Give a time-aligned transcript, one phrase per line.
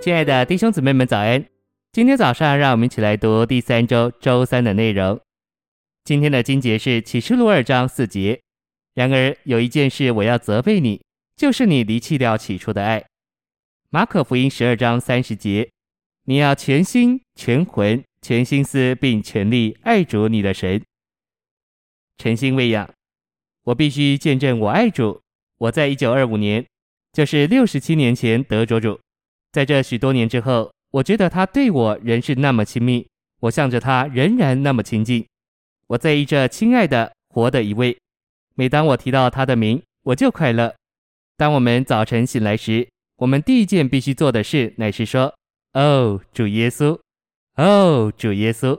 [0.00, 1.44] 亲爱的弟兄姊妹们，早安！
[1.92, 5.20] 今天早上，让我们一起来读第三周周三的内容。
[6.04, 8.40] 今天的经节是启示录二章四节。
[8.94, 11.02] 然而有一件事我要责备你，
[11.36, 13.04] 就是你离弃掉起初的爱。
[13.90, 15.70] 马可福音十二章三十节，
[16.24, 20.82] 你要全心、全魂、全心思，并全力爱主你的神。
[22.16, 22.88] 诚心喂养，
[23.64, 25.20] 我必须见证我爱主。
[25.58, 26.64] 我在一九二五年，
[27.12, 28.98] 就是六十七年前得着主。
[29.52, 33.06] 在这许多年之后，我觉得他对我仍是那么亲密，
[33.40, 35.26] 我向着他仍然那么亲近。
[35.88, 37.98] 我在意这亲爱的活的一位，
[38.54, 40.74] 每当我提到他的名，我就快乐。
[41.36, 45.34] 当我们早晨醒来时，我们第一件必须做的事乃是说
[45.74, 46.98] ：“哦，主耶稣，
[47.56, 48.78] 哦，主耶稣。”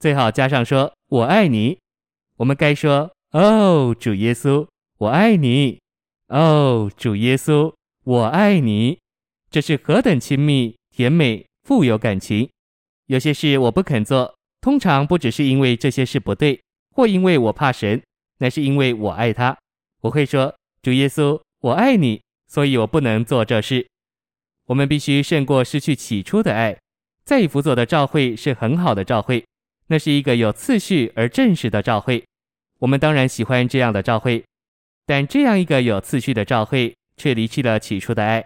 [0.00, 1.78] 最好加上说：“我爱你。”
[2.38, 4.66] 我们该说：“哦，主耶稣，
[4.98, 5.78] 我爱你。”
[6.28, 8.98] 哦，主耶稣，我爱你。
[9.56, 12.46] 这是何等亲密、甜美、富有感情！
[13.06, 18.02] 有些事我不肯做，通常不只是因为这些事不对，或因为我怕神，
[18.40, 19.56] 乃是因为我爱他。
[20.02, 23.88] 我会说：“主耶稣，我爱你，所以我不能做这事。”
[24.68, 26.76] 我们必须胜过失去起初的爱。
[27.24, 29.42] 在以弗所的教会是很好的教会，
[29.86, 32.22] 那是一个有次序而正式的教会。
[32.80, 34.44] 我们当然喜欢这样的教会，
[35.06, 38.44] 但这样一个有次序的教会却离弃了起初的爱。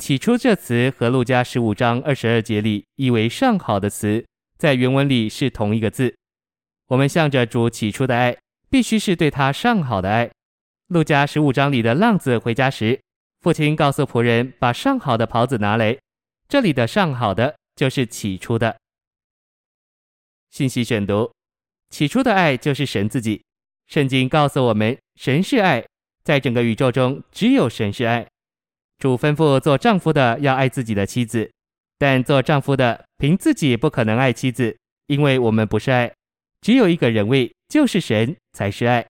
[0.00, 4.24] 起初这词和路加十五章二十二节里意为上好的词，
[4.56, 6.16] 在原文里是同一个字。
[6.86, 8.34] 我们向着主起初的爱，
[8.70, 10.30] 必须是对他上好的爱。
[10.86, 12.98] 路加十五章里的浪子回家时，
[13.42, 15.94] 父亲告诉仆人把上好的袍子拿来。
[16.48, 18.74] 这里的上好的就是起初的。
[20.48, 21.30] 信息选读：
[21.90, 23.42] 起初的爱就是神自己。
[23.86, 25.84] 圣经告诉我们，神是爱，
[26.24, 28.26] 在整个宇宙中只有神是爱。
[29.00, 31.50] 主吩咐做丈夫的要爱自己的妻子，
[31.98, 36.12] 但做丈夫的凭自己不可能爱妻子，因为我们不是爱，
[36.60, 39.06] 只有一个人位，就是神才是爱。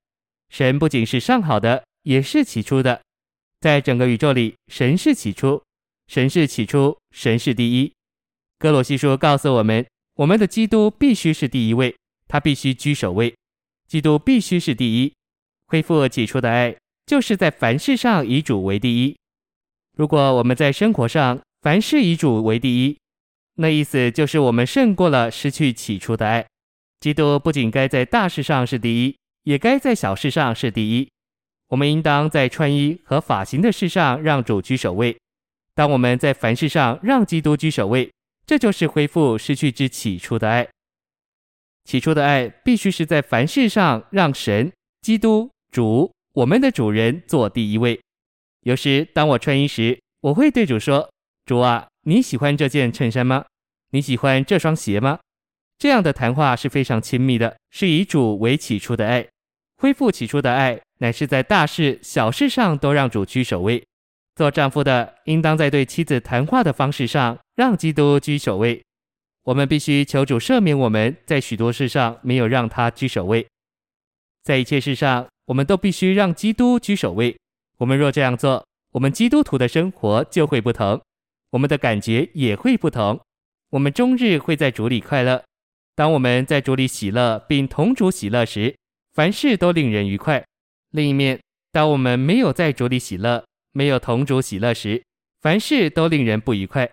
[0.49, 3.00] 神不仅是上好的，也是起初的。
[3.61, 5.61] 在整个宇宙里，神是起初，
[6.06, 7.93] 神是起初，神是第一。
[8.61, 9.84] 歌罗西书告诉我们，
[10.15, 11.97] 我们的基督必须是第一位，
[12.29, 13.34] 他必须居首位，
[13.89, 15.12] 基督必须是第一。
[15.67, 19.17] 恢复起初的爱，就是在凡事上以主为第一。
[20.00, 22.97] 如果我们在生活上凡事以主为第一，
[23.56, 26.47] 那意思就是我们胜过了失去起初的爱。
[27.00, 31.06] 基督不仅该在大事上是第一，也该在小事上是第一。
[31.69, 35.15] 我们应当在穿衣和发型的事上让主居首位。
[35.75, 38.11] 当我们在凡事上让基督居首位，
[38.47, 40.67] 这就是恢复失去之起初的爱。
[41.84, 44.72] 起初的爱必须是在凡事上让神、
[45.03, 48.00] 基督、主，我们的主人做第一位。
[48.62, 51.10] 有时，当我穿衣时，我会对主说
[51.47, 53.47] ：“主啊，你喜欢这件衬衫吗？
[53.93, 55.19] 你喜欢这双鞋吗？”
[55.78, 59.26] 这样的谈话是非常亲密的，是以主为起初的爱。
[59.78, 63.82] 恢复起初的爱，乃是在大事小事上都让主居首位。
[64.37, 68.82] 做丈夫的，应当在对妻子谈话的方式上让基督居首位。
[69.44, 73.47] 我们必须求主赦免我们在许多事上没有让他居首位。
[74.43, 77.34] 在一切事上，我们都必须让基督居首位。
[77.81, 81.01] 我们若这样做，我们基督徒的生活就会不同，
[81.49, 83.19] 我们的感觉也会不同。
[83.71, 85.43] 我们终日会在主里快乐。
[85.95, 88.77] 当我们在主里喜乐并同主喜乐时，
[89.15, 90.45] 凡事都令人愉快。
[90.91, 91.41] 另一面，
[91.73, 93.43] 当我们没有在主里喜乐，
[93.73, 95.03] 没有同主喜乐时，
[95.41, 96.91] 凡事都令人不愉快。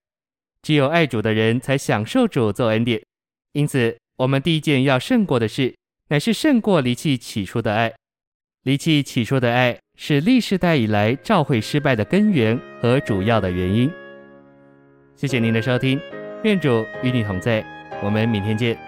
[0.62, 3.04] 只有爱主的人才享受主做恩典。
[3.52, 5.76] 因此，我们第一件要胜过的事，
[6.08, 7.94] 乃是胜过离弃起初的爱。
[8.68, 9.78] 离弃起初的爱。
[9.96, 13.90] 是历世代以来召会失败的根源和主要的原因。
[15.16, 15.98] 谢谢您的收听，
[16.44, 17.66] 愿主与你同在，
[18.04, 18.87] 我们明天见。